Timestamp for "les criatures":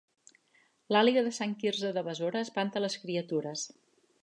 2.87-3.71